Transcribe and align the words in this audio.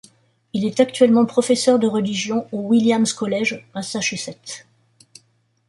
Il 0.53 0.65
est 0.65 0.79
actuellement 0.79 1.27
professeur 1.27 1.77
de 1.77 1.85
religion 1.85 2.47
au 2.51 2.59
Williams 2.61 3.13
College, 3.13 3.63
Massachusetts. 3.75 4.65